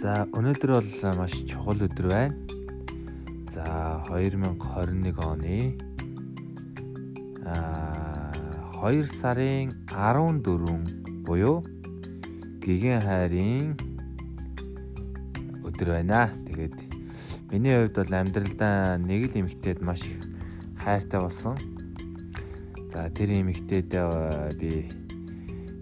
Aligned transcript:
За 0.00 0.22
өнөөдөр 0.32 0.70
бол 0.72 1.16
маш 1.18 1.34
чухал 1.44 1.82
өдөр 1.84 2.06
байна. 2.08 2.32
За 3.52 3.64
2021 4.08 5.12
оны 5.20 5.76
а 7.44 8.32
2 8.80 9.04
сарын 9.20 9.74
14 9.92 11.26
буюу 11.28 11.60
гигэн 12.64 13.04
хайрын 13.04 13.76
өдөр 15.68 15.92
байна. 15.92 16.32
Тэгээд 16.48 16.80
миний 17.52 17.76
хувьд 17.76 18.00
бол 18.00 18.16
амьдралдаа 18.20 18.96
нэг 18.96 19.28
л 19.28 19.36
эмэгтэйд 19.36 19.84
маш 19.84 20.00
их 20.08 20.24
хайртай 20.80 21.20
болсон. 21.20 21.60
За 22.88 23.04
тэр 23.12 23.36
эмэгтэйдээ 23.36 24.56
би 24.56 24.88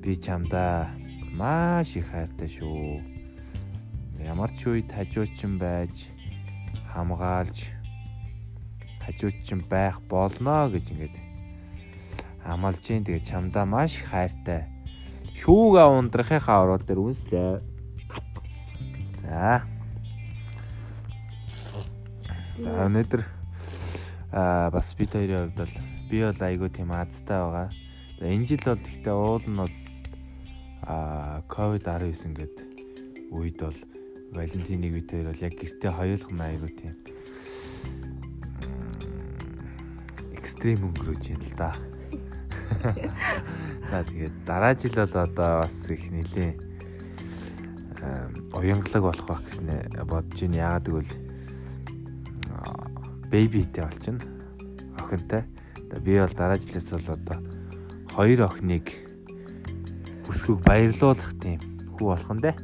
би 0.03 0.19
чамдаа 0.19 0.91
маш 1.39 1.95
их 1.95 2.11
хайртай 2.11 2.51
шүү. 2.51 3.18
Ямар 4.29 4.53
ч 4.53 4.69
үед 4.69 4.93
хажуучин 4.93 5.57
байж 5.57 6.05
хамгаалж 6.93 7.73
хажуучин 9.01 9.65
байх 9.73 10.05
болно 10.05 10.69
гэж 10.69 10.85
ингээд 10.93 11.17
амлаж 12.45 12.77
гин 12.85 13.09
тэгээ 13.09 13.25
чамдаа 13.25 13.65
маш 13.65 13.97
хайртай 14.05 14.69
шүүгээ 15.41 15.87
ундрахынхаа 15.97 16.61
ороод 16.61 16.85
дээр 16.85 17.01
үнслээ. 17.09 17.57
За. 19.25 19.65
За 22.61 22.85
өнөөдөр 22.85 23.23
аа 24.37 24.69
бас 24.69 24.93
бид 24.93 25.17
хоёрын 25.17 25.49
хувьд 25.49 25.57
бол 25.57 25.75
би 26.13 26.19
бол 26.21 26.41
айгүй 26.45 26.69
тийм 26.69 26.93
азтай 26.93 27.41
байгаа. 27.41 27.69
Энэ 28.21 28.45
жил 28.45 28.65
бол 28.67 28.83
гэхдээ 28.85 29.17
уул 29.17 29.45
нь 29.49 29.61
бол 29.63 29.77
а 30.85 31.41
ковид 31.49 31.89
19 31.89 32.37
гэдэг 32.37 32.67
үед 33.33 33.57
бол 33.57 33.79
Валентиныг 34.33 34.93
бид 34.93 35.11
хоёр 35.13 35.27
бол 35.31 35.45
яг 35.45 35.55
гэртээ 35.57 35.93
хоёулах 35.93 36.31
айгуу 36.49 36.69
тийм 36.69 36.95
экстрим 40.37 40.91
өнгөрөөж 40.91 41.25
юм 41.33 41.41
л 41.43 41.55
да. 41.57 41.71
За 43.91 44.05
тэгээд 44.05 44.35
дараа 44.45 44.75
жил 44.75 44.95
бол 44.95 45.15
одоо 45.17 45.51
бас 45.65 45.77
их 45.89 46.11
нилээ 46.11 46.51
уянгалаг 48.53 49.03
болох 49.03 49.27
байх 49.27 49.43
гэж 49.47 49.57
нэ 49.65 49.77
бодож 50.05 50.41
байна. 50.41 50.57
Яагаад 50.57 50.87
гэвэл 50.89 51.13
бэбитэй 53.31 53.85
болчихно. 53.85 54.21
Охинтой. 54.99 55.43
Би 56.05 56.19
бол 56.19 56.35
дараа 56.37 56.59
жилээс 56.59 56.91
бол 56.91 57.09
одоо 57.17 57.39
хоёр 58.13 58.41
охиныг 58.51 58.87
бүсгүйг 60.27 60.61
баярлуулах 60.67 61.33
тийм 61.41 61.61
хүү 61.97 62.07
болох 62.13 62.33
нь 62.35 62.43
дээ. 62.45 62.57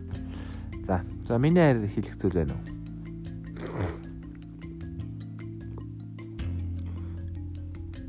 За. 0.85 1.01
За 1.27 1.39
миний 1.39 1.61
хайр 1.61 1.89
хэлэх 1.89 2.17
зүйл 2.21 2.37
байна 2.37 2.55
уу? 2.55 2.65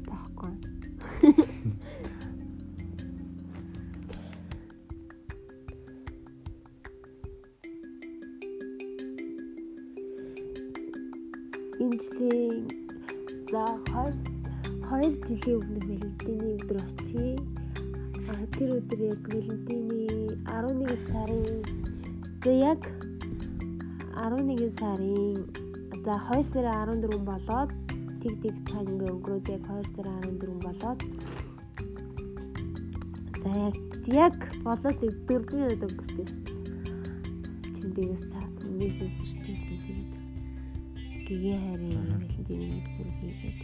Баггүй. 0.08 0.52
Эндээ 11.80 12.68
за 13.52 13.64
2 13.96 14.36
2 14.92 15.12
жилийн 15.24 15.60
өмнө 15.64 15.80
Валентины 15.88 16.48
өдөр 16.60 16.78
очие 16.84 17.36
тэр 18.56 18.70
өдөр 18.80 19.02
яг 19.04 19.24
Валентины 19.34 20.36
11 20.48 21.00
сарын 21.10 21.64
за 22.44 22.52
яг 22.52 23.05
11 24.16 24.80
сарын 24.80 25.46
за 26.06 26.16
2 26.32 26.44
сарын 26.52 27.04
14 27.04 27.30
болоод 27.30 27.72
тэг 28.22 28.34
тэг 28.44 28.56
цаг 28.70 28.86
ингээ 28.94 29.14
өнгөрөөд 29.16 29.48
яг 29.56 29.64
2 29.68 29.96
сарын 29.96 30.36
14 30.40 30.66
болоод 30.66 31.00
за 33.44 33.52
яг 33.68 33.76
яг 34.24 34.36
болоод 34.68 34.98
дөрвөн 35.28 35.68
өдөр 35.74 35.92
өнгөрсөн. 35.92 36.28
Тэндээс 37.76 38.24
мессеж 38.80 39.14
ирчихсэн 39.24 39.78
тэгээд 39.86 40.12
гэгээ 41.28 41.58
харин 41.64 41.94
Валентины 42.10 42.66
өдөр 42.80 43.08
хийгээд 43.20 43.60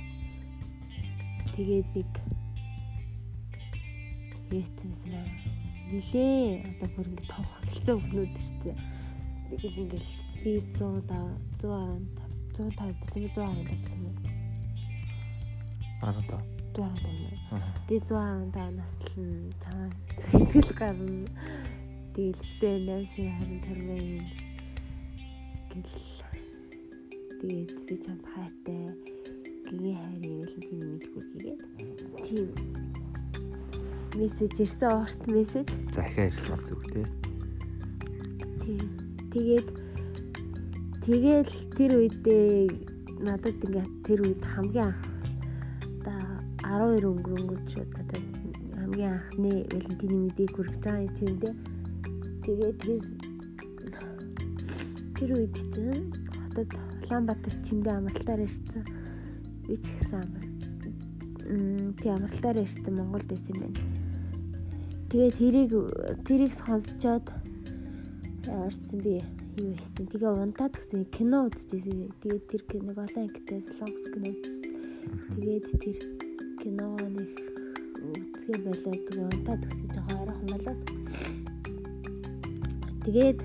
тэгээд 1.56 1.88
нэг 1.96 2.12
Ээцэмсэн 4.52 5.14
аа. 5.16 5.32
Нилээ 5.92 6.64
одоо 6.72 6.90
бүр 6.96 7.08
ингэ 7.08 7.24
тов 7.32 7.48
хэлсэн 7.72 7.96
өгнүүд 7.96 8.32
ирсэн. 8.36 8.76
Нэг 9.48 9.62
л 9.64 9.80
ингээл 9.80 10.31
би 10.44 10.62
100 10.78 11.02
115 11.62 12.22
150 12.54 12.96
бисэн 13.14 13.30
115 13.30 13.66
бисэн 13.70 14.02
юм. 14.10 14.18
Аа 16.02 16.22
та. 16.30 16.38
115. 16.74 17.88
Би 17.88 17.96
115 18.00 18.72
насл 18.78 19.22
нь 19.22 19.54
чамаас 19.62 19.96
сэтгэл 20.32 20.72
гарна. 20.80 21.28
Тэгэлтэй 22.14 22.76
найсын 22.88 23.30
харин 23.38 23.60
тарваа 23.66 24.02
юм. 24.02 24.26
Гэл. 25.72 26.22
Тэгээд 27.42 27.72
би 27.88 27.94
чамд 28.06 28.26
хайртай. 28.34 28.82
Гинэ 29.70 29.92
хайрын 30.00 30.44
хэлэн 30.52 30.82
мэдгүй 30.92 31.22
хийгээд. 31.28 31.60
Тийм 32.26 32.50
мессеж 34.16 34.60
ирсэн 34.60 34.92
урт 34.92 35.22
мессеж. 35.28 35.68
Захиа 35.96 36.28
ирсэн 36.28 36.60
зүг 36.68 36.84
тий. 36.92 37.06
Тийм. 38.60 38.90
Тэгээд 39.32 39.68
тэгэл 41.02 41.52
тэр 41.78 41.92
үедээ 41.98 42.70
надад 43.26 43.58
ингээ 43.66 43.88
тэр 44.06 44.20
үед 44.26 44.42
хамгийн 44.46 44.90
анх 44.94 45.02
одоо 46.62 47.02
12 47.02 47.12
өнгөрөнгөч 47.12 47.70
одоо 47.82 48.22
хамгийн 48.78 49.14
анхны 49.18 49.52
Валентины 49.70 50.18
мэдээг 50.26 50.52
хүргэж 50.54 50.82
байгаа 50.86 51.02
юм 51.06 51.14
тийм 51.18 51.34
дээ. 51.42 51.56
Тэгээд 52.46 52.78
тэр 52.82 53.02
тэр 55.18 55.30
үед 55.38 55.56
чинь 55.74 56.10
хотод 56.38 56.70
Улаанбаатар 57.06 57.56
чимдээ 57.66 57.94
амралтаар 57.98 58.42
ирсэн. 58.46 58.84
Би 59.68 59.76
ч 59.78 59.86
гэсэн 59.98 60.22
амар. 60.22 60.46
Мм 61.50 61.94
тий 62.00 62.12
амралтаар 62.14 62.58
ирсэн 62.64 62.94
Монголд 62.96 63.28
байсан 63.30 63.58
юм 63.58 63.74
байна 63.74 64.02
Тэгээд 65.12 65.36
тэрийг 65.44 65.72
тэрийг 66.24 66.54
сонсчоод 66.56 67.28
яарсан 68.48 68.98
би 69.04 69.20
юу 69.58 69.76
хийсэн. 69.76 70.08
Тэгээ 70.08 70.32
унтаад 70.32 70.74
гисэн 70.80 71.04
кино 71.12 71.52
үзчихсэн. 71.52 72.16
Тэгээд 72.24 72.44
тэр 72.48 72.62
киног 72.72 72.98
олон 73.04 73.24
ангитай 73.28 73.60
солонгос 73.68 74.08
кино 74.14 74.28
үзсэн. 74.32 74.56
Тэгээд 75.36 75.66
тэр 75.84 75.98
киногоо 76.64 77.08
нэг 77.12 77.32
үзгээ 78.00 78.58
болоод 78.64 79.02
тэгээ 79.12 79.28
унтаад 79.28 79.62
гисэн 79.68 79.90
жоохон 79.92 80.20
ойрхон 80.24 80.48
болоод. 80.56 80.82
Тэгээд 83.04 83.40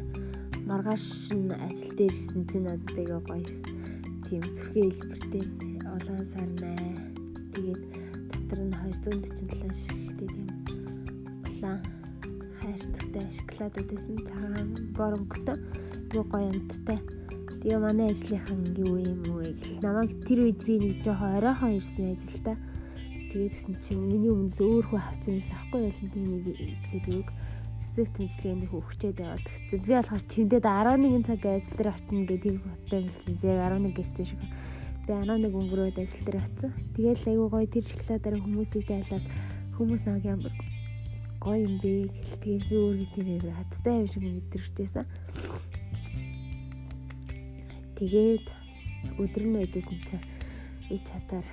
маргааш 0.71 1.07
нь 1.35 1.51
ажил 1.51 1.93
дээр 1.99 2.15
ирсэн 2.15 2.43
чинь 2.51 2.67
надад 2.71 2.91
тэгээ 2.95 3.21
гоё 3.27 3.43
тийм 4.27 4.43
зүрхээ 4.55 4.89
хэлбэртэй 4.95 5.45
олон 5.91 6.23
сарнаа. 6.31 6.87
Тэгээд 7.55 7.83
дотор 8.31 8.61
нь 8.63 8.75
247 8.79 9.75
шигтэй 9.83 10.29
тийм 10.31 10.49
улаан 11.51 11.81
хайрцагтай 12.63 13.27
шоколад 13.35 13.75
өгсөн 13.81 14.19
цагаан 14.29 14.71
боромгтой 14.95 15.59
юу 16.15 16.25
гоё 16.31 16.47
амттай. 16.51 16.99
Тэгээ 17.63 17.79
манай 17.83 18.09
ажлынхан 18.15 18.61
юу 18.79 18.95
юм 19.03 19.21
уу 19.33 19.43
гэх 19.43 19.83
намайг 19.83 20.11
тэр 20.27 20.39
үед 20.47 20.61
би 20.63 20.75
нэг 20.79 20.95
жоохон 21.03 21.37
оройхон 21.39 21.73
ирсэн 21.79 22.15
ажилдаа. 22.15 22.57
Тэгээд 23.31 23.55
гэсэн 23.59 23.75
чинь 23.83 24.07
миний 24.07 24.31
өмнөөс 24.31 24.59
өөр 24.63 24.85
хүн 24.87 25.03
авсан 25.03 25.33
юмс 25.35 25.51
ахгүй 25.51 25.81
байлын 25.83 26.11
тэнийг 26.15 26.45
гэдэг 26.95 27.15
үг 27.21 27.29
эсрэг 27.83 28.09
тэмцлэгэнд 28.17 28.71
хөвчээд 28.71 29.19
яваад 29.25 29.45
гисэн. 29.45 29.81
Би 29.83 29.93
болохоор 29.97 30.23
чимдээд 30.31 30.67
11 30.69 31.27
цаг 31.27 31.41
ажил 31.43 31.77
дээр 31.77 31.91
очино 31.91 32.23
гэдэг 32.29 32.55
бодтой 32.61 33.01
юм 33.03 33.37
чинь 33.41 33.57
11 33.57 33.97
гэртээ 33.97 34.27
шиг. 34.31 34.43
Тэгээ 35.07 35.23
11 35.27 35.59
өнгөрөөд 35.59 35.97
ажил 35.97 36.23
дээр 36.25 36.39
очив. 36.45 36.73
Тэгээд 36.95 37.21
айгүй 37.27 37.49
гоё 37.51 37.67
тэр 37.67 37.85
шоколадаар 37.89 38.37
хүмүүсийг 38.45 38.85
дайлаад 38.87 39.27
хүмүүс 39.77 40.05
аа 40.07 40.19
ямар 40.23 40.55
гоё 41.41 41.59
юм 41.67 41.75
бэ 41.83 41.91
гэлтгийг 42.11 42.63
би 42.69 42.75
өөрөө 42.77 43.09
тэрээр 43.15 43.45
хаттай 43.59 43.95
юм 44.01 44.09
шиг 44.13 44.23
мэдэрчээсэн. 44.23 45.07
Тэгээд 47.97 48.47
өдөр 49.17 49.45
нь 49.49 49.57
байжсэн 49.57 49.99
чинь 50.05 50.27
би 50.89 50.97
чатаар 51.09 51.47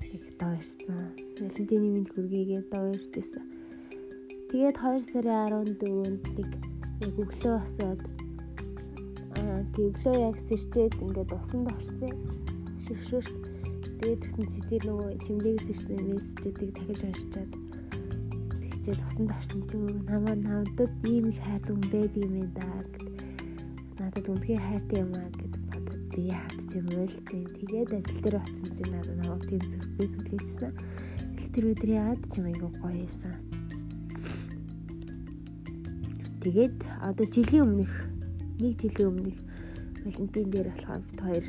нэг 0.00 0.22
доо 0.40 0.52
ирсэн. 0.56 1.12
Валентины 1.36 1.88
минь 1.92 2.08
хүргээгээ 2.08 2.62
доо 2.72 2.88
ирсэн. 2.96 3.44
Тэгээд 4.48 4.76
2 4.80 5.12
сарын 5.12 5.68
14-нд 5.76 6.24
нэг 6.36 6.50
яг 7.04 7.14
өглөө 7.20 7.56
босоод 7.60 8.00
аа 9.36 9.60
тэг 9.72 9.84
өглөө 9.92 10.16
яг 10.28 10.36
сэрчээд 10.48 10.94
ингээд 11.04 11.30
усанд 11.36 11.68
орсон. 11.68 12.12
Шившүүрт. 12.84 13.34
Тэгээд 14.00 14.20
тэгсэн 14.24 14.46
чи 14.52 14.60
тэр 14.68 14.82
нөгөө 14.88 15.10
чимдээгс 15.24 15.66
ирсэн 15.72 16.00
мессежүүдийг 16.08 16.70
дахиж 16.76 17.00
уншичаад 17.04 17.52
хичээд 18.72 19.00
усанд 19.04 19.30
орсон 19.36 19.60
ч 19.68 19.70
юм 19.76 19.84
уу 19.84 20.00
намаа 20.08 20.36
намдад 20.36 20.92
ийм 21.04 21.28
их 21.28 21.38
хайртай 21.44 21.74
хүн 21.76 21.88
байдаг 21.92 22.22
юм 22.24 22.34
да 22.56 22.68
гэд 22.88 23.04
надад 24.00 24.26
үнэхээр 24.32 24.62
хайртай 24.64 24.98
юм 25.04 25.12
аа 25.20 25.28
би 26.20 26.30
хатж 26.36 26.72
байл. 26.84 27.14
Тэгээд 27.28 27.90
ажил 27.96 28.20
дээр 28.20 28.36
очсон 28.36 28.70
чинь 28.76 28.92
надад 28.92 29.16
намайг 29.16 29.42
тийм 29.48 29.62
сюрприз 29.64 30.12
үлээжсэн. 30.20 30.72
Тэр 31.50 31.64
өдөр 31.72 31.90
яад 31.96 32.20
ч 32.30 32.32
юм 32.38 32.46
айгүй 32.52 32.70
гоё 32.76 32.94
байсан. 33.00 33.34
Тэгээд 36.44 36.76
одоо 37.00 37.26
жилийн 37.32 37.64
өмнөх 37.64 37.92
нэг 38.60 38.74
жилийн 38.80 39.08
өмнөх 39.08 39.38
Валентин 40.04 40.46
дээр 40.52 40.68
болохоор 40.68 41.02
бид 41.08 41.20
хоёр 41.20 41.46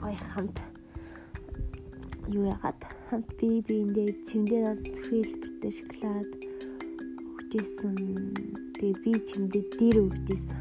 гоё 0.00 0.18
хамт 0.32 0.58
юу 2.32 2.44
яагаад 2.48 2.80
хамт 3.08 3.28
би 3.38 3.60
биэндээ 3.68 4.08
чимдээ 4.28 4.64
хэлбэртэй 5.06 5.72
шоколад 5.78 6.30
өгчээсэн. 7.28 7.94
Тэгээ 8.76 8.96
би 9.04 9.12
чимдээ 9.28 9.64
дээр 9.76 9.96
өгчээсэн. 10.02 10.58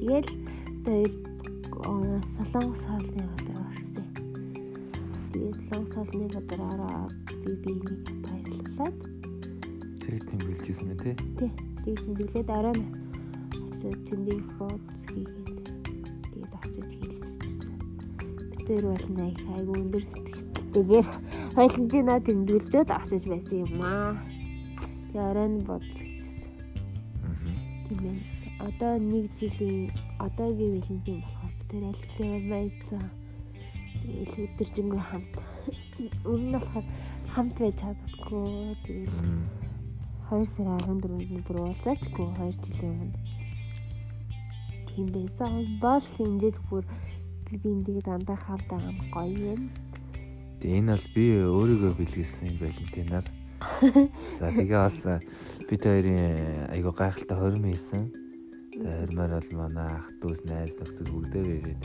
Тэгэл 0.00 0.30
одоо 0.82 1.31
солонгос 1.82 2.82
хоолны 2.86 3.24
газар 3.26 3.58
орсон. 3.66 4.06
Тэгээд 5.32 5.56
солонгос 5.68 5.94
хоолны 5.94 6.26
газар 6.34 6.60
ороод 6.72 7.14
би 7.42 7.52
биенийг 7.62 8.02
баярлуулад 8.22 8.96
тэгээд 10.02 10.24
тэмдэглэжсэн 10.28 10.86
мэ 10.88 10.94
тий? 11.02 11.14
Тий. 11.38 11.50
Тэгээд 11.82 12.02
тэмдэглээд 12.06 12.50
орой 12.58 12.74
нь 12.78 12.86
очиж 13.82 13.96
чимдээ 14.06 14.40
фоц 14.56 14.84
хийгээд 15.10 15.58
тэгээд 16.30 16.52
очиж 16.62 16.90
хэлчихсэн. 17.02 17.74
Хоёр 18.66 18.84
бол 18.86 19.06
нэг 19.18 19.36
айгу 19.54 19.72
өндөр 19.82 20.04
сэтгэлтэйгээр 20.06 21.08
Валентина 21.56 22.14
тэмдэглээд 22.26 22.90
очиж 22.94 23.22
байсан 23.26 23.58
юм 23.66 23.82
аа. 23.82 24.14
Тэгээ 25.10 25.26
орой 25.30 25.48
нь 25.50 25.66
бодчихсон. 25.66 26.30
Тийм 27.86 28.02
ээ. 28.06 28.18
Одоо 28.62 28.94
нэг 29.02 29.26
жилийн 29.38 29.90
одоогийн 30.22 30.78
Валентин 30.78 31.18
болохоор 31.26 31.41
хоёр 31.72 31.88
альтай 31.88 32.36
байсан. 32.52 33.02
Тэгээд 34.04 34.32
өдөржингөө 34.44 35.02
хамт 35.08 35.32
өмнө 36.28 36.44
нь 36.44 36.52
болохоор 36.52 36.86
хамт 37.32 37.56
байж 37.56 37.76
чаддаггүй. 37.80 38.76
Тэгээд 38.84 39.12
2 40.28 40.44
сарын 40.52 41.00
14-нд 41.00 41.44
бүр 41.48 41.56
уулзаачгүй 41.64 42.26
2 42.36 42.60
жилийн 42.60 42.92
өмнө. 42.92 43.20
Тийм 44.92 45.06
байсан. 45.16 45.52
Бол 45.80 46.06
ингээд 46.20 46.58
бүр 46.68 46.84
би 47.48 47.56
биндийг 47.56 48.04
дандаа 48.04 48.36
байгаа 48.36 48.92
нь 48.92 49.08
гоё 49.08 49.56
юм. 49.56 49.62
Тэгээ 50.60 50.76
энэ 50.76 50.92
бол 50.92 51.08
би 51.16 51.24
өөрийгөө 51.40 51.92
бэлгэлсэн 51.96 52.60
Валентинаар. 52.60 53.26
За 54.40 54.52
тэгээ 54.52 54.80
бас 54.84 54.98
бид 55.68 55.80
хоёрын 55.88 56.20
айгуу 56.68 56.92
гайхалтай 56.92 57.36
хорим 57.40 57.64
хийсэн. 57.64 58.21
Хоримаар 58.82 59.30
бол 59.38 59.50
манай 59.62 59.86
ах 59.94 60.08
дүүс 60.18 60.42
найз 60.50 60.74
нөхдөд 60.74 61.08
бүгдээр 61.14 61.48
ирээд 61.54 61.82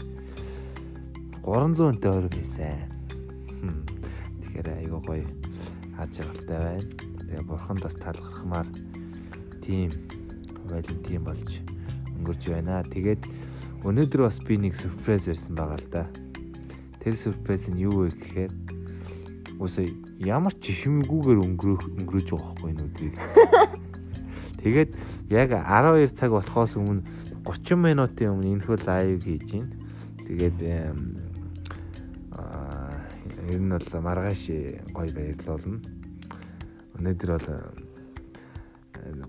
300 1.46 1.94
өнтэй 1.94 2.12
хорим 2.12 2.34
хийсэн. 2.34 2.78
Тэгэхээр 4.42 4.68
айгуу 4.82 5.02
гоё 5.06 5.26
хаж 5.94 6.10
жаргалтай 6.18 6.58
байна. 6.58 6.90
Тэгээ 7.22 7.44
бурхан 7.46 7.78
бас 7.78 7.96
талархмаар 8.02 8.68
тийм 9.62 9.94
Валентин 10.66 11.22
болж 11.22 11.50
өнгөрч 12.18 12.44
байна. 12.50 12.82
Тэгээд 12.90 13.22
өнөөдөр 13.86 14.22
бас 14.26 14.38
би 14.42 14.58
нэг 14.58 14.74
сюрприз 14.82 15.30
ирсэн 15.30 15.54
байгаа 15.54 15.78
л 15.78 15.90
да. 15.94 16.04
Тэр 17.06 17.14
сюрприз 17.14 17.70
нь 17.70 17.86
юу 17.86 18.10
вэ 18.10 18.18
гэхээр 18.18 18.52
үгүй 19.62 19.94
ямар 20.26 20.54
ч 20.62 20.74
хэмгүүгээр 20.82 21.40
өнгөрөх 21.46 21.84
өнгөрөөж 22.02 22.28
байгаа 22.34 22.54
байхгүй 22.58 22.70
энэ 22.74 22.86
өдрийг. 22.90 23.16
Тэгээд 24.62 24.92
яг 25.30 25.50
12 25.54 26.18
цаг 26.18 26.32
болохоос 26.34 26.76
өмнө 26.76 27.06
30 27.46 27.80
минутын 27.80 28.34
өмнө 28.34 28.58
энэ 28.58 28.66
хөл 28.66 28.84
лайв 28.84 29.24
хийж 29.24 29.44
гин. 29.48 29.66
Тэгээд 30.28 30.58
аа 32.36 32.92
ер 33.48 33.62
нь 33.62 33.72
бол 33.72 33.88
маргааш 34.04 34.44
гоё 34.92 35.10
баярлуулна. 35.16 35.80
Өнөөдөр 36.98 37.32
бол 37.38 37.48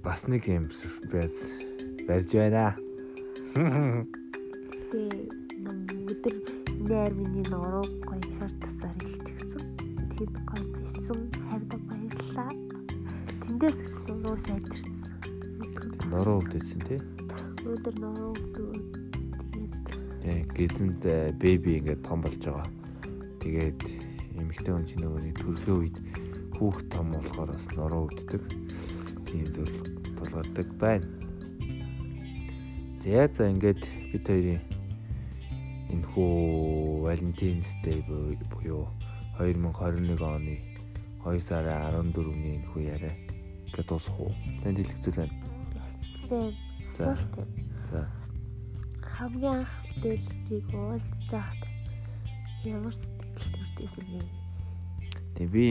бас 0.02 0.20
нэг 0.26 0.42
юм 0.48 0.66
сюрприз 0.72 1.34
барьж 2.08 2.30
байна. 2.34 2.74
Тэгээ 4.90 5.28
нам 5.62 5.78
өдөр 6.10 6.34
нээр 6.88 7.12
миний 7.14 7.46
нуруу 7.46 7.86
гоё 8.08 8.24
шар 8.38 8.52
тасаар 8.58 8.96
илчихсэн. 9.06 9.62
Тэр 10.16 10.30
гоё 10.48 10.66
байсан. 10.74 11.20
Хайрда 11.46 11.76
баярлаа. 11.86 12.50
Тэндээс 13.46 13.78
нуруу 14.08 14.36
сайдэрсэн. 14.46 14.97
Нуруу 16.08 16.40
өвдөжсөн 16.40 16.80
тий. 16.88 17.00
Өдөр 17.68 17.94
нуруу. 18.00 18.32
Тэгээ 18.52 18.98
Тэгээд 20.28 20.52
гэзэнд 20.56 21.02
беби 21.40 21.80
ингээд 21.80 22.04
том 22.04 22.20
болж 22.20 22.40
байгаа. 22.40 22.68
Тэгээд 23.40 23.80
эмэгтэй 24.36 24.72
хүн 24.72 24.84
чинь 24.88 25.04
нөгөө 25.04 25.32
төрхөө 25.40 25.76
үед 25.80 25.96
хүүхд 26.56 26.86
том 26.92 27.12
болохоор 27.12 27.48
бас 27.52 27.66
нуруу 27.72 28.08
өвддөг. 28.08 28.42
Тийм 29.24 29.44
зүйл 29.52 29.76
тулгардаг 30.20 30.68
байна. 30.76 31.08
За 33.04 33.24
за 33.32 33.48
ингээд 33.48 33.80
бид 34.12 34.24
хоёрын 34.28 34.60
энэ 35.92 36.08
хүү 36.12 37.08
Valentine's 37.08 37.72
Day 37.80 38.04
буюу 38.52 38.84
2021 39.40 40.20
оны 40.20 40.56
2 41.24 41.40
сарын 41.40 42.12
14-ний 42.12 42.60
энэ 42.60 42.68
хүү 42.68 42.82
яриа 42.84 43.14
ингээд 43.72 43.88
дуусах 43.88 44.16
уу? 44.20 44.32
Танд 44.60 44.76
хэлэхцүүл 44.76 45.20
байна. 45.24 45.47
Тэгээд 46.28 46.68
За. 46.98 47.16
За. 47.90 48.08
хамгийн 49.18 49.62
анх 49.62 49.72
бүтээлчийг 49.86 50.66
уулзж 50.74 51.30
байхад 51.30 51.62
ямар 52.66 52.94
сэтгэл 52.94 53.54
төрдөөсөн 53.78 54.06
бэ? 54.10 54.20
Тэгээ 55.38 55.50
би 55.54 55.66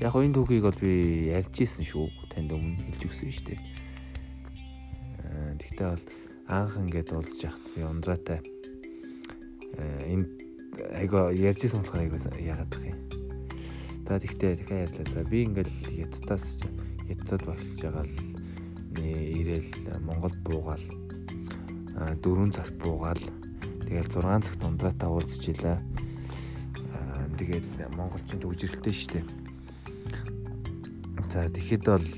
яг 0.00 0.16
энэ 0.16 0.32
түүхийг 0.32 0.64
бол 0.64 0.80
би 0.80 0.92
ярьж 1.28 1.54
исэн 1.60 1.84
шүү. 1.84 2.08
Танд 2.32 2.56
өмнө 2.56 2.88
хэлж 2.88 3.02
өгсөн 3.04 3.30
шүү 3.36 3.46
дээ. 3.52 3.60
Аа 5.28 5.52
тэгтээ 5.60 5.88
бол 5.92 6.04
анх 6.48 6.74
ингээд 6.80 7.12
уулзж 7.12 7.38
яхад 7.44 7.64
би 7.76 7.80
ундраатай 7.84 8.40
энэ 10.08 10.24
айгаа 10.96 11.36
ярьж 11.36 11.68
исэн 11.68 11.84
болохоор 11.84 12.00
айгаа 12.00 12.20
яагаад 12.40 12.72
гэх 12.72 12.88
юм. 12.96 13.00
За 14.08 14.16
тэгтээ 14.16 14.52
дахиад 14.56 14.96
ярьлаа. 14.96 15.20
За 15.20 15.28
би 15.28 15.38
ингээд 15.44 15.70
яттаас 16.00 16.64
яттад 17.12 17.44
багшилж 17.44 17.80
байгаа 17.84 18.08
л 18.08 18.31
ирээл 18.98 20.00
Монгол 20.02 20.34
буугаал 20.44 20.84
а 21.96 22.14
4 22.16 22.50
цагт 22.56 22.74
буугаал 22.82 23.22
тэгэл 23.84 24.08
6 24.10 24.46
цагт 24.46 24.64
ундраатай 24.64 25.08
уулзчихлаа. 25.08 25.78
Аа 26.96 27.26
тэгээд 27.38 27.66
монголчин 27.96 28.40
төгжрэлтэй 28.40 28.94
шүү 28.96 29.10
дээ. 29.12 29.24
За 31.32 31.48
тэгэхэд 31.52 31.84
бол 31.84 32.08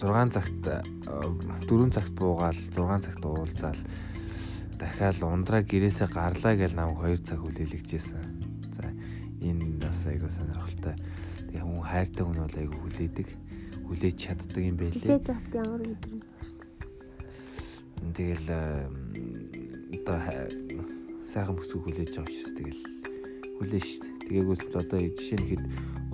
6 0.00 0.36
цагт 0.36 0.62
4 0.64 1.94
цагт 1.96 2.12
буугаал 2.14 2.58
6 2.76 3.04
цагт 3.04 3.24
уулзаал 3.24 3.80
дахиад 4.78 5.20
ундраа 5.24 5.62
гэрээсээ 5.64 6.08
гарлаа 6.08 6.54
гэж 6.56 6.72
намайг 6.76 7.20
2 7.20 7.28
цаг 7.28 7.40
хүлээлгэжсэн. 7.40 8.24
За 8.76 8.84
энэ 9.40 9.80
бас 9.80 10.00
айгуу 10.06 10.30
сонирхолтой. 10.32 10.94
Тэгээ 11.48 11.64
хүн 11.64 11.84
хайртай 11.84 12.24
хүн 12.24 12.38
бол 12.44 12.56
айгуу 12.60 12.80
хүлээдэг. 12.84 13.28
Хүлээж 13.90 14.16
чаддаг 14.22 14.62
юм 14.62 14.76
байлээ. 14.78 15.02
Хүлээж 15.02 15.26
авт 15.34 15.50
ямар 15.58 15.82
мэдрэмж 15.82 16.24
Тэгэл 18.14 18.48
одоо 19.98 20.18
сайхан 21.28 21.54
бүсгүй 21.58 21.80
хүлээж 21.84 22.10
байгаа 22.16 22.32
учраас 22.32 22.54
тэгэл 22.56 22.82
хүлээж 23.58 23.84
штт. 23.84 24.04
Тэгээгүй 24.24 24.56
л 24.56 24.78
одоо 24.78 24.98
жишээ 25.02 25.38
нь 25.42 25.48
хэд 25.50 25.62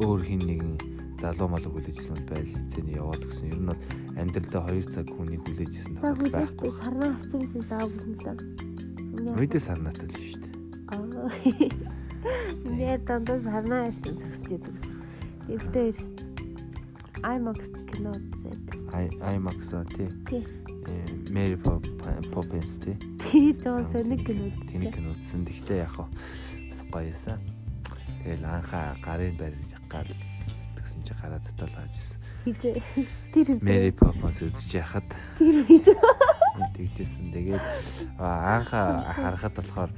өөр 0.03 0.21
хин 0.25 0.43
нэгэн 0.49 0.75
залуу 1.23 1.49
малуу 1.53 1.73
хүлээжсэн 1.73 2.21
байл 2.27 2.49
хэзээний 2.49 2.97
яваад 2.99 3.23
гисэн. 3.23 3.53
Ер 3.53 3.61
нь 3.61 3.69
бол 3.71 3.83
амьдралдаа 4.19 4.63
2 4.73 4.93
цаг 4.93 5.07
хүний 5.15 5.41
хүлээжсэн 5.41 5.95
тохиол 6.01 6.33
байхгүй. 6.33 6.71
сарнаа 6.81 7.11
авсан 7.15 7.41
гэсэн 7.45 7.65
даа 7.71 7.85
бүсэн 7.87 8.13
л 8.13 8.23
даа. 8.25 8.37
Мэдээ 9.37 9.63
сарнаатай 9.63 10.07
л 10.09 10.17
шүү 10.17 10.41
дээ. 10.43 10.55
Аа. 10.91 11.29
Ингээд 12.67 13.03
дандаа 13.07 13.39
сарнаа 13.47 13.81
ярьсан 13.89 14.15
зогсож 14.21 14.49
яадаг. 14.53 14.77
Эвтэр 15.55 16.16
IMAX 17.23 17.59
кино 17.93 18.13
үзээд. 18.13 18.65
Ай 18.93 19.09
IMAX 19.37 19.59
тий. 19.97 20.09
Тий. 20.29 20.45
Mary 21.33 21.57
Poppins 21.57 22.71
тий. 22.85 22.97
тий 23.23 23.53
жоо 23.63 23.81
соник 23.93 24.27
кино 24.27 24.51
Тэнийг 24.69 24.95
үзсэн. 24.95 25.03
нь 25.03 25.11
үзсэн. 25.13 25.41
Тэгтээ 25.47 25.79
яг 25.85 25.93
хаа 25.97 26.09
бас 26.09 26.81
гоё 26.91 27.09
юмсан. 27.11 27.41
Тэгэл 28.23 28.45
анхаа 28.45 28.97
гарын 29.01 29.37
барь 29.41 29.57
гал 29.89 30.11
тэгсэн 30.77 31.01
чи 31.07 31.15
гараа 31.21 31.41
татал 31.41 31.73
авч 31.81 31.95
ирсэн. 31.97 32.19
Хизээ. 32.45 32.79
Тэр 33.33 33.47
Mary 33.65 33.93
Poppins 33.97 34.39
үзэж 34.43 34.71
яхад 34.77 35.07
тэр 35.39 35.65
үед 35.65 35.89
тэгжсэн. 36.77 37.33
Тэгээд 37.33 37.65
аа, 38.21 38.61
анхаа 38.61 39.13
харахад 39.15 39.55
болохоор 39.57 39.91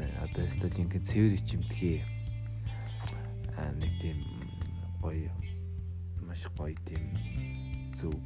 одоо 0.00 0.44
өстой 0.46 0.70
жинхэнэ 0.70 1.04
цэвэр 1.04 1.34
ичимтгий 1.36 2.00
аа 3.58 3.72
нэг 3.76 3.92
тийм 4.00 4.18
гоё 5.02 5.32
маш 6.28 6.42
гоё 6.56 6.76
тийм 6.86 7.04
зүг 7.98 8.20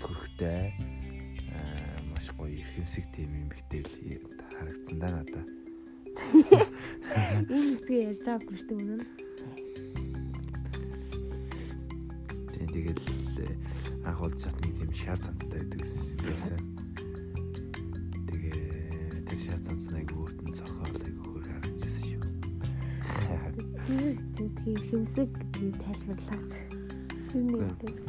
төрхтэй 0.00 0.74
аа 1.54 1.98
маш 2.10 2.26
гоё 2.36 2.52
ихэмсэг 2.60 3.04
тийм 3.14 3.30
юм 3.40 3.48
битэл 3.48 3.88
харагдсан 4.58 4.98
да 4.98 5.08
надаа. 5.14 5.44
Энэ 7.48 7.78
хэсгээ 7.78 8.00
ярьж 8.10 8.22
байгаагүй 8.26 8.56
шүү 8.58 8.68
дээ 8.68 8.78
үнэн. 8.82 9.02
Тэгэл 12.74 13.02
анх 14.04 14.18
бол 14.20 14.34
чатны 14.42 14.68
тийм 14.74 14.92
шар 14.98 15.18
цанцтай 15.22 15.62
байдаг 15.62 15.82
байсан. 16.26 16.60
Тэгээ 18.28 19.24
тэр 19.26 19.38
шар 19.46 19.60
цанц 19.64 19.84
нэг 19.94 20.10
өөртөө 20.10 20.52
цохол 20.58 21.13
Тэр 23.84 24.16
тийм 24.64 24.80
хэмсэг 24.88 25.28
гэдгийг 25.28 25.76
тайлбарлаач. 25.76 26.52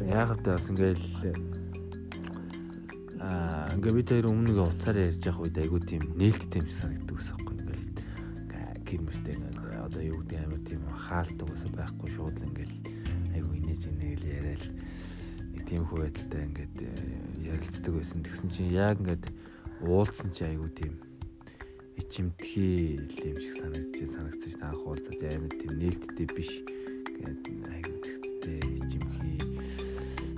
Яг 0.08 0.30
л 0.32 0.44
бас 0.48 0.64
ингээл 0.72 1.04
аа 3.20 3.76
ингээ 3.76 3.94
бид 4.00 4.08
хоёр 4.08 4.32
өмнө 4.32 4.56
нэг 4.56 4.60
уцаар 4.64 4.98
ярьж 5.04 5.20
явах 5.28 5.44
үед 5.44 5.60
айгу 5.60 5.84
тийм 5.84 6.04
нээлттэй 6.16 6.64
юм 6.64 6.72
санагддаг 6.80 7.20
ус 7.20 7.28
аахгүй 7.28 7.54
ингээл 7.60 7.86
гэрмэртэй 8.88 9.36
ингээл 9.36 9.84
одоо 9.84 10.02
юу 10.02 10.20
гэдэг 10.24 10.40
амар 10.48 10.62
тийм 10.64 10.82
хаалттай 10.88 11.44
ус 11.44 11.64
байхгүй 11.76 12.10
шууд 12.16 12.36
л 12.40 12.48
ингээл 12.48 12.76
айгу 13.36 13.52
инээж 13.60 13.84
инээл 13.92 14.24
яриад 14.32 14.64
тийм 15.68 15.84
хөө 15.92 16.08
байдалтай 16.08 16.42
ингээд 16.46 16.76
ярилцдаг 17.52 17.92
байсан. 18.00 18.24
Тэгсэн 18.24 18.50
чинь 18.54 18.72
яг 18.72 18.96
ингээд 19.04 19.28
уулзсан 19.84 20.32
чи 20.32 20.48
айгу 20.48 20.72
тийм 20.72 20.96
ичимтгий 21.98 23.00
юм 23.00 23.10
шиг 23.10 23.56
санагдчих 23.56 24.10
санагдчих 24.16 24.60
та 24.60 24.68
анх 24.68 24.84
уулзаад 24.84 25.22
амар 25.32 25.52
тийм 25.56 25.74
нээлттэй 25.80 26.28
биш 26.36 26.52
гэдэг 27.20 27.56
айгу 27.72 27.96
тэгтээ 28.04 28.60
ичимхий 28.84 29.40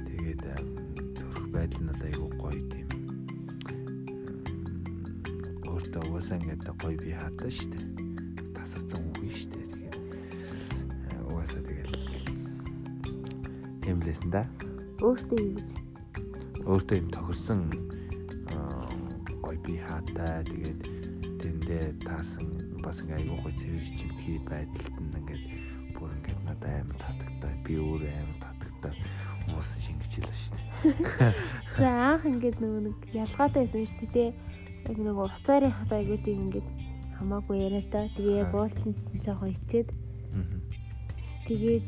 тэгээд 0.06 0.42
төрөх 1.18 1.48
байдал 1.50 1.82
нь 1.82 1.94
айгу 2.06 2.30
гоё 2.38 2.62
тийм. 2.70 2.88
Өөртөө 5.66 6.02
угаасаа 6.06 6.38
ингээд 6.38 6.64
гоё 6.78 6.98
би 7.02 7.12
хатаа 7.18 7.50
штэ 7.50 7.80
тасарсан 8.54 9.02
үгүй 9.18 9.32
штэ 9.34 9.58
тэгээд 9.74 9.98
угаасаа 11.26 11.62
тэгэл 11.66 11.96
тийм 13.82 13.98
лээсэн 14.06 14.30
да. 14.30 14.46
Өөртөө 15.02 15.42
гэж. 15.42 15.70
Өөртөө 16.70 16.98
юм 17.02 17.10
тохирсон 17.10 17.60
гоё 19.42 19.58
би 19.66 19.82
хаатай 19.82 20.46
тэгээд 20.46 20.97
тэндээ 21.48 22.04
таасан 22.04 22.48
бас 22.84 23.00
ингээ 23.00 23.24
айгуу 23.24 23.40
гоё 23.40 23.56
цэвэр 23.56 23.88
чимтгий 23.96 24.40
байдалд 24.52 24.96
нь 25.00 25.16
ингээд 25.16 25.44
бүр 25.96 26.12
ингээд 26.20 26.42
надад 26.44 26.76
амар 26.84 27.00
татагтай 27.00 27.54
би 27.64 27.74
өөрөө 27.80 28.12
амар 28.20 28.40
татагтай 28.44 28.94
уусан 29.56 29.80
шингэчихлээ 29.88 30.36
шүү 30.44 30.60
дээ. 30.60 31.32
За 31.80 31.88
анх 32.12 32.24
ингээд 32.28 32.58
нөгөө 32.60 32.82
нэг 32.84 32.98
ялгаатай 33.16 33.64
байсан 33.72 33.88
шүү 33.88 34.00
дээ 34.12 34.12
тий. 34.12 34.30
Яг 34.92 34.98
нөгөө 35.00 35.26
уцаарын 35.40 35.72
хат 35.72 35.92
айгуу 35.96 36.20
тийм 36.28 36.40
ингээд 36.52 36.68
хамаагүй 37.16 37.58
яриатай. 37.64 38.06
Тэгээ 38.20 38.42
яг 38.44 38.52
уултанд 38.52 38.98
жоохон 39.24 39.56
ичээд 39.56 39.90
тэгээд 41.48 41.88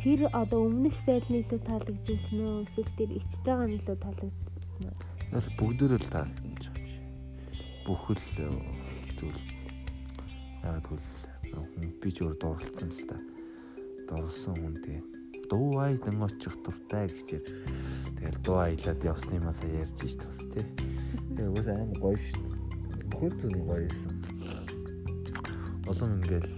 тэр 0.00 0.20
одоо 0.32 0.60
өмнөх 0.64 0.96
байдлын 1.04 1.44
илүү 1.44 1.60
таалагдчихсэн 1.68 2.36
нөө 2.40 2.64
эсвэл 2.64 2.96
тэр 2.96 3.10
ичж 3.20 3.32
байгаа 3.44 3.66
нь 3.68 3.76
илүү 3.76 3.96
таалагдчихсан 4.00 4.84
уу? 4.88 4.96
Яг 5.36 5.46
бүгдөө 5.60 6.00
л 6.00 6.08
таалагдсан. 6.08 6.85
Бүхэл 7.86 8.18
зүйл 9.14 9.38
яг 10.66 10.82
тэгвэл 10.82 11.94
би 12.02 12.10
ч 12.10 12.18
өөр 12.18 12.34
дурлцсан 12.34 12.90
л 12.90 13.02
та. 13.06 13.16
Дурлсан 14.10 14.58
хүн 14.58 14.74
тэгээ 14.82 15.02
дуу 15.46 15.78
айдан 15.78 16.18
очих 16.26 16.58
дуртай 16.66 17.06
гэчээр 17.06 17.46
тэгэл 18.18 18.42
дуу 18.42 18.58
аялаад 18.58 19.06
явсан 19.06 19.38
юм 19.38 19.46
асаа 19.46 19.70
ярьж 19.70 20.02
ш 20.02 20.18
бас 20.18 20.38
тий. 20.50 20.66
Тэгээ 21.38 21.54
уус 21.54 21.68
аим 21.70 21.94
гоё 22.02 22.18
ш. 22.18 22.34
Бүхэл 23.06 23.38
зүйл 23.38 23.62
гоё 23.70 23.86
юм. 23.86 24.06
Улам 25.86 26.10
ингээл 26.18 26.50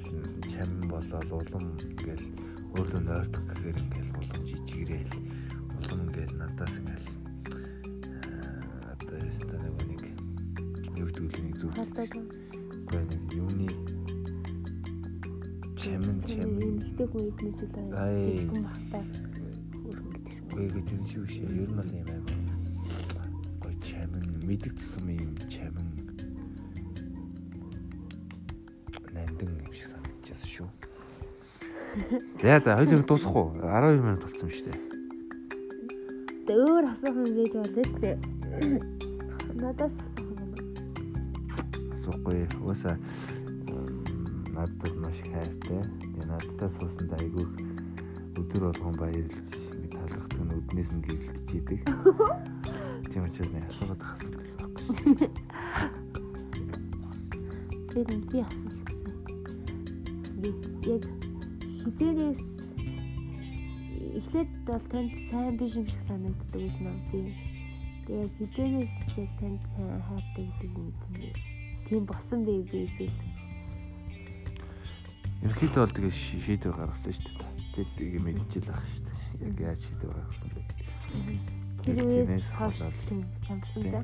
чам 0.49 0.70
болоод 0.88 1.28
улам 1.28 1.64
ингээл 1.76 2.25
өөрлөө 2.73 3.02
нойрдох 3.04 3.44
гэхээр 3.52 3.76
ингээл 3.76 4.16
улам 4.16 4.42
жижигрээл 4.49 5.27
юу 11.28 11.37
гэдэг 11.37 11.37
л 11.37 11.44
нэг 11.44 11.54
зүйл. 11.58 11.76
Юуны 13.37 13.68
чамэн 15.76 16.18
чамэн 16.25 16.80
Ихтэй 16.80 17.06
хүн 17.06 17.28
идэж 17.28 17.58
үлээ. 17.68 17.87
Ай. 17.94 18.16
Жижигэн 18.16 18.64
бахтай. 18.64 19.04
Хөрөнгө 19.85 20.82
тэр. 20.88 21.00
Шүү 21.08 21.25
шээ. 21.28 21.47
Ер 21.52 21.68
нь 21.68 21.76
бол 21.76 21.92
юм 21.92 22.08
аа. 22.08 22.20
Гой 23.62 23.75
чамэн 23.85 24.25
мэддэг 24.49 24.73
тусам 24.75 25.06
юм 25.08 25.37
чамэн 25.52 25.88
нандин 29.12 29.50
юм 29.52 29.73
шиг 29.76 29.88
санагдчихсан 29.92 30.49
шүү. 30.49 30.68
За 32.42 32.61
за 32.64 32.76
хоёул 32.76 33.04
дуусах 33.04 33.37
уу? 33.37 33.52
12 33.61 34.00
минут 34.00 34.25
болсон 34.25 34.49
шүү 34.49 34.64
дээ. 34.66 34.80
Өөр 36.56 36.85
асуух 36.88 37.16
юм 37.20 37.30
байж 37.37 37.52
болно 37.52 37.82
шүү 37.85 38.00
дээ. 38.00 38.16
Надаас 39.58 39.94
Асуухгүй. 42.19 42.47
Угаасаа 42.63 42.97
надад 44.55 44.95
маш 44.99 45.19
хайртай. 45.31 45.83
Тэгээ 46.03 46.27
надтай 46.27 46.71
суусанд 46.79 47.13
айгүй 47.15 47.47
өдөр 48.39 48.63
болгон 48.67 48.97
баярлж 48.99 49.35
ингэ 49.79 49.89
талархдаг 49.95 50.41
нь 50.43 50.55
өднөөс 50.59 50.91
нь 50.95 51.05
гэрэлтж 51.07 51.51
идэг. 51.59 51.81
Тийм 53.11 53.23
учраас 53.23 53.51
нэг 53.55 53.65
асуугаад 53.71 54.03
асуудал 54.03 54.51
байхгүй. 54.59 55.31
Тэр 57.93 58.09
нь 58.19 58.27
би 58.31 58.39
асуусан. 58.43 58.87
Би 60.43 60.51
яг 60.91 61.03
хизээрээс 61.83 62.41
эхлээд 64.19 64.51
бол 64.67 64.85
танд 64.91 65.13
сайн 65.31 65.55
биш 65.55 65.75
юм 65.79 65.87
шиг 65.87 66.03
санагддаг 66.11 66.63
юм 66.67 66.99
тийм. 67.11 67.31
Тэгээ 68.07 68.27
хизээрээс 68.39 68.93
яг 69.23 69.31
танд 69.39 69.63
сайн 69.77 70.03
хайртай 70.03 70.47
гэдэг 70.59 70.73
юм 70.83 70.91
тийм. 71.15 71.48
Тийм 71.88 72.04
босон 72.04 72.45
бэ 72.45 72.62
би 72.68 72.85
эсвэл 72.85 73.16
Ерөнхийдөө 75.42 75.83
бол 75.87 75.95
тэгээ 75.97 76.12
ши- 76.12 76.42
шийдвэр 76.45 76.75
гаргасан 76.76 77.14
шүү 77.14 77.33
дээ. 77.38 77.50
Тэгээд 77.73 77.90
тийг 77.97 78.14
мэдчихэл 78.26 78.75
ах 78.75 78.85
шүү 78.90 79.02
дээ. 79.07 79.16
Яг 79.49 79.57
яаж 79.62 79.80
шийдвэр 79.87 80.14
гаргасан 80.18 80.50
бэ? 80.52 80.62
тэр 81.87 81.97
үеэс 82.04 82.49
хойш 82.59 82.78
тийм 83.07 83.21
Тийм. 83.47 83.87
за. 83.95 84.00